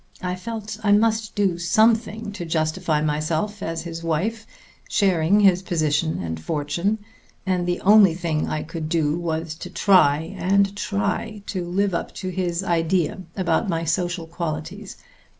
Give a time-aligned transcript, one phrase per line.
[0.23, 4.47] I felt I must do something to justify myself as his wife,
[4.89, 6.97] sharing his position and fortune;
[7.45, 12.15] and the only thing I could do was to try, and try, to live up
[12.15, 14.97] to his idea about my social qualities....